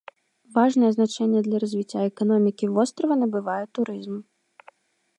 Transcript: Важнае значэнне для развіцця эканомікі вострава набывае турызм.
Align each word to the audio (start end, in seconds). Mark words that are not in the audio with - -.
Важнае 0.55 0.89
значэнне 0.97 1.39
для 1.49 1.57
развіцця 1.65 2.01
эканомікі 2.13 2.73
вострава 2.79 3.13
набывае 3.25 3.63
турызм. 3.79 4.15